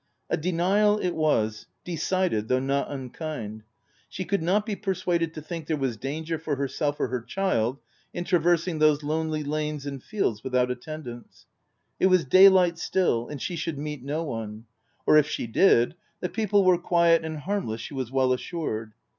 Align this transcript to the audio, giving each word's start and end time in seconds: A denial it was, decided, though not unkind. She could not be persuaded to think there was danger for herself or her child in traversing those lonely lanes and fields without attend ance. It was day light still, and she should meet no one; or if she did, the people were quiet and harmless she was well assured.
A 0.31 0.35
denial 0.37 0.97
it 0.97 1.11
was, 1.11 1.67
decided, 1.83 2.47
though 2.47 2.57
not 2.57 2.89
unkind. 2.89 3.61
She 4.09 4.25
could 4.25 4.41
not 4.41 4.65
be 4.65 4.75
persuaded 4.75 5.31
to 5.35 5.43
think 5.43 5.67
there 5.67 5.77
was 5.77 5.95
danger 5.95 6.39
for 6.39 6.55
herself 6.55 6.99
or 6.99 7.09
her 7.09 7.21
child 7.21 7.77
in 8.11 8.23
traversing 8.23 8.79
those 8.79 9.03
lonely 9.03 9.43
lanes 9.43 9.85
and 9.85 10.01
fields 10.01 10.43
without 10.43 10.71
attend 10.71 11.05
ance. 11.05 11.45
It 11.99 12.07
was 12.07 12.25
day 12.25 12.49
light 12.49 12.79
still, 12.79 13.27
and 13.27 13.39
she 13.39 13.55
should 13.55 13.77
meet 13.77 14.03
no 14.03 14.23
one; 14.23 14.65
or 15.05 15.17
if 15.17 15.29
she 15.29 15.45
did, 15.45 15.93
the 16.19 16.29
people 16.29 16.63
were 16.65 16.79
quiet 16.79 17.23
and 17.23 17.37
harmless 17.37 17.79
she 17.81 17.93
was 17.93 18.11
well 18.11 18.33
assured. 18.33 18.93